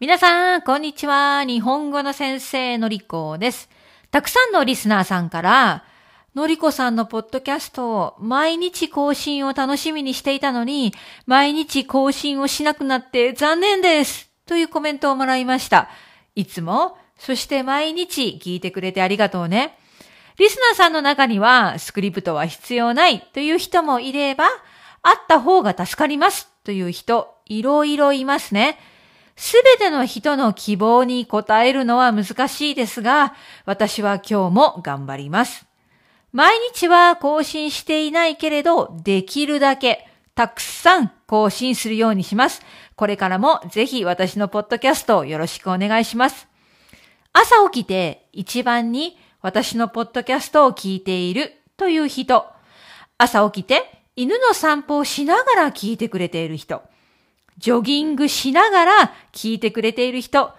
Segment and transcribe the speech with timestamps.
[0.00, 1.44] 皆さん、こんにちは。
[1.44, 3.68] 日本語の先生のりこです。
[4.10, 5.84] たくさんのリスナーさんから、
[6.34, 10.94] のりこさんのポッドキャストを毎日更新を楽しみにしていたのに、
[11.26, 15.90] 毎日更新をしなくなって残念ですというコメントをもらいました。
[16.34, 19.76] いつも、そして毎日聞いてくれてありがとうね。
[20.38, 24.46] リスナーさんの中には、スクリプトは必要ないという人もいれば、
[25.02, 28.78] あった方が助かりますという人、いろいろいますね。
[29.40, 35.66] すべての人の希望に応えるのは難しいですが、私は今日も頑張ります。
[36.30, 42.60] 毎日は更新していないけれど、できるだけたくさん更新するようにします。
[42.96, 46.46] これからもぜひ私のポッドキャストをよろしくお願いします。
[47.32, 52.44] 朝起きて一番に私のポッドキャストを聞いているという人、
[53.16, 56.82] 朝起きて犬の散歩をしながら聞いてくれている人、
[57.60, 60.52] ジョギングしながら聞いてくれている人、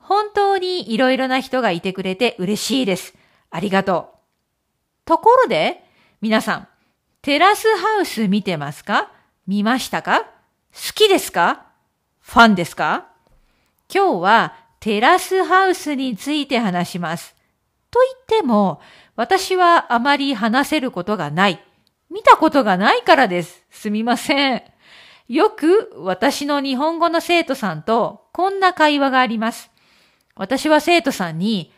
[0.00, 3.14] 本当にいろいろな人がいてくれて嬉しいです。
[3.50, 4.18] ありがとう。
[5.04, 5.84] ところで、
[6.20, 6.68] 皆さん、
[7.22, 9.12] テラスハウス見てますか？
[9.46, 10.22] 見ましたか？
[10.22, 10.28] 好
[10.94, 11.66] きですか？
[12.20, 13.06] ファンですか？
[13.92, 17.36] 今日はテラスハウスについて話します。
[17.90, 18.80] と言っても、
[19.14, 21.64] 私はあまり話せることがない。
[22.10, 23.64] 見たことがないからです。
[23.70, 24.62] すみません。
[25.28, 29.70] よく私の日本語の生徒さんとこんな会話があります。
[30.34, 31.72] 私は生徒さんに、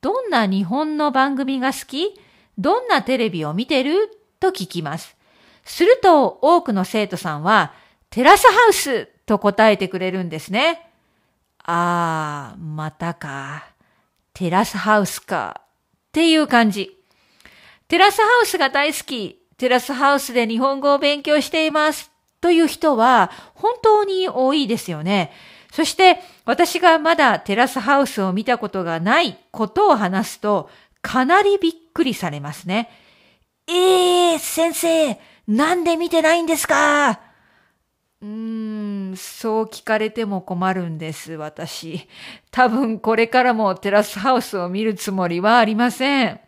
[0.00, 2.18] どんな日本の番組が好き？
[2.56, 4.10] どんなテレビを見てる？
[4.40, 5.16] と聞きます。
[5.64, 7.74] すると多くの生徒さんは、
[8.10, 9.06] テラスハウス？
[9.26, 10.90] と答えてくれるんですね。
[11.64, 13.66] あー、またか。
[14.32, 15.60] テラスハウスか。
[15.60, 15.64] っ
[16.12, 16.96] ていう感じ。
[17.88, 19.42] テラスハウスが大好き。
[19.56, 22.10] テラスハウスで日本語を勉強しています。
[22.44, 25.32] という人は本当に多いですよね。
[25.72, 30.68] そして私がまだテラスハウスを見たことがないことを話すと
[31.00, 32.90] かなりびっくりされますね。
[33.66, 35.18] ええー、先生、
[35.48, 37.12] なんで見てないんですか？
[38.20, 42.06] うーん、そう聞かれても困るんです、私。
[42.50, 46.40] 多分これからもテラスハウスを見るつもりはありません。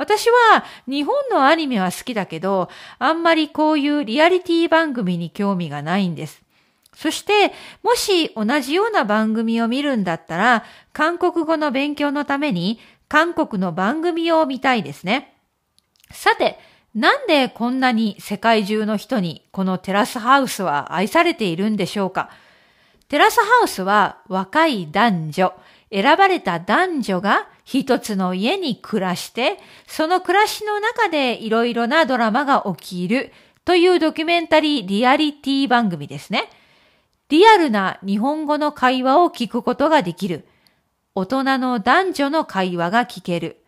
[0.00, 6.40] 私は日本のアニメは好きだけど、あんまりこういうリアリティ番組に興味がないんです。
[6.94, 7.52] そして、
[7.82, 15.34] もし同じような番組を見るんだったら、韓国語の勉強のために韓国の番組を見たいですね。
[16.10, 16.58] さて、
[16.94, 22.30] なんでこんなに世界中の人にこのテラスハウスは愛されているんでしょうか？
[23.08, 25.52] テラスハウスは若い男女、
[25.92, 33.32] 選ばれた男女が一つの家に暮らして、その暮らしの中でいろいろなドラマが起きる
[33.64, 36.48] というドキュメンタリーリアリティ番組ですね。
[37.28, 40.46] リアルな日本語の会話を聞くことができる。
[41.14, 43.62] 大人の男女の会話が聞ける。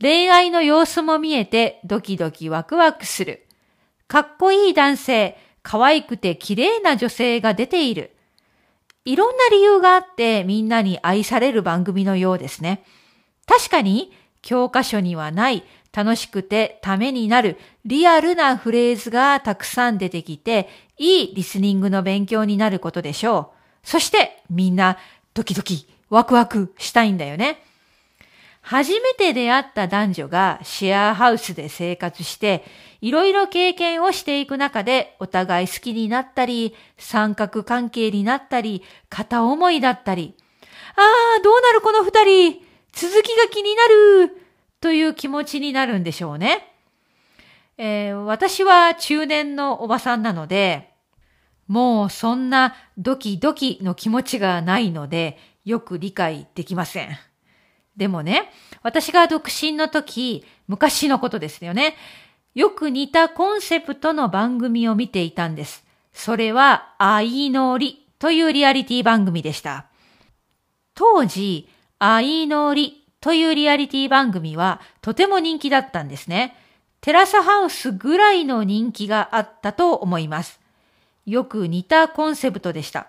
[0.00, 3.46] 恋愛の様子も見えてドキドキワクワクする。
[4.08, 8.16] かっこいい男性、可愛くて綺麗な女性が出ている。
[9.04, 12.84] いろんな理由があってみんなに愛される番組のようですね。
[13.46, 14.12] 確かに
[14.42, 20.68] 教科書にはない楽しくてためになるリアルなフレーズがたくさん出てきて
[20.98, 23.52] いいリスニングの勉強になることでしょ
[23.84, 23.88] う。
[23.88, 24.98] そしてみんな
[25.34, 27.62] ドキドキワクワクしたいんだよね。
[28.62, 32.64] 初めて出会った男女がシェアハウスで生活して、
[33.00, 40.34] いろいろ経験をしていく中でお互い好きになったり、三角関係になったり、片思いだったり、
[40.96, 41.00] あ
[41.38, 42.62] あ、どうなるこの二人
[42.92, 43.84] 続きが気にな
[44.26, 44.36] る
[44.80, 46.66] という気持ちになるんでしょうね。
[47.78, 50.90] えー、私は中年のおばさんなので、
[51.66, 57.29] もうそんなドキドキの気持ちがないので、よく理解できません。
[58.00, 58.50] でもね、
[58.82, 61.96] 私が独身の時、昔のことですよね。
[62.54, 65.84] よく似たコンセプトの番組を見ていたんです。
[66.14, 69.84] それは、愛のりというリアリティ番組でした。
[70.94, 76.56] 当時、愛のりというリアリティ番組はとても人気だったんですね。
[77.02, 80.58] テラスハウスぐらいの人気があったと思います。
[81.26, 83.08] よく似たコンセプトでした。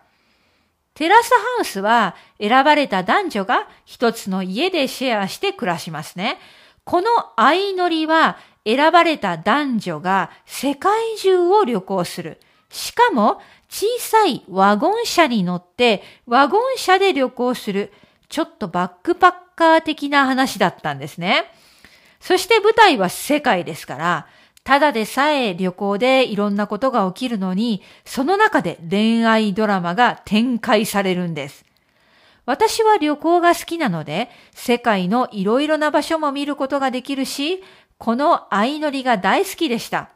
[0.94, 6.38] テラスハウスは選ばれた男女が一つの家でシェアして暮らしますね。
[6.84, 7.08] この
[7.38, 12.40] 相乗りは選ばれた男女が世界中を旅行する。
[12.70, 17.94] しかも小さいワゴン車に乗ってワゴン車で旅行する。
[18.28, 21.46] ちょっとバックパッカー的な話だったんですね。
[22.20, 24.28] そして舞台は世界ですから、
[24.64, 31.66] ただでさえ旅行でいろんなことが起きるのに、その中で恋愛ドラマが展開されるんです。
[32.46, 37.64] 私は旅行が好きなので、世界のいろいろな場所も見ることができるし、
[37.98, 40.10] この相乗りが大好きでした。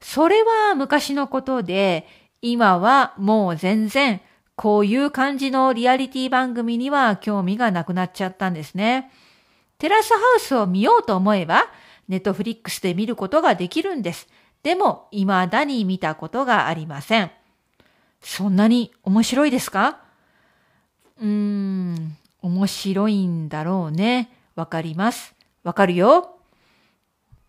[0.00, 2.06] それは昔のことで、
[2.42, 4.20] 今はもう全然
[4.56, 9.10] こういう感じのリアリティ番組には興味がなくなっちゃったんですね。
[9.78, 11.66] テラスハウスを見ようと思えば、
[12.10, 14.28] ネットフリックスで見ることができるんです。
[14.62, 17.30] でも、未だに見たことがありません。
[18.20, 20.00] そんなに面白いですか？
[21.18, 24.28] うーん、面白いんだろうね。
[24.56, 25.34] わかります。
[25.62, 26.36] わかるよ。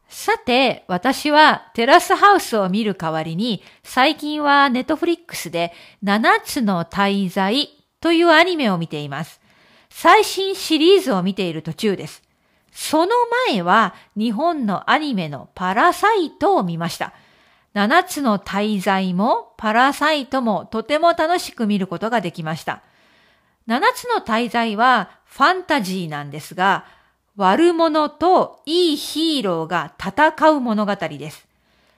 [0.08, 5.74] さて、私はテラスハウスを見る代わりに、最近はネットフリックスで
[6.04, 7.70] 7つの滞在
[8.00, 9.42] というアニメを見ています。
[9.90, 12.22] 最新シリーズを見ている途中です。
[12.72, 13.12] その
[13.48, 17.14] 前は日本のアニメのパラサイトを見ました。
[17.76, 22.82] 7つの滞在もパラサイトもとても楽しく見ることができました。
[23.68, 26.86] 7つの滞在はファンタジーなんですが、
[27.38, 31.48] 悪者といいヒーローが戦う物語です。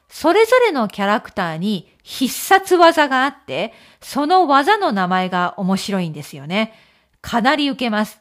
[0.09, 6.73] それぞれのキャラクターに必殺技があって、その技の名前が面白いんですよね。
[7.21, 8.19] かなり受けます。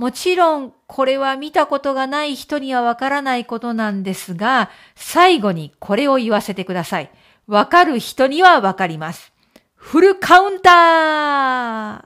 [0.00, 7.10] もちろん、これは見たことがない人にはわからないことなんですが、最後にこれを言わせてください。
[7.46, 9.30] わかる人にはわかります。
[9.74, 12.04] フルカウンター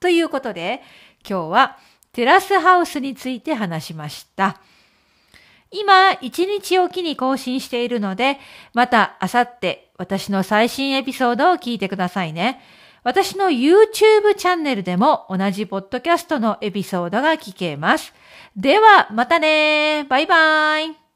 [0.00, 0.82] ということで、
[1.24, 1.78] 今日は
[2.10, 4.60] テラスハウスについて話しました。
[5.70, 8.38] 今、一日おきに更新しているので、
[8.74, 12.60] また、あさって私の最新エピソードを聞いてくださいね。
[13.08, 18.12] 私の YouTube チャンネルでも同じポッドキャストのエピソードが聞けます。
[18.54, 21.07] では、またねバイバイ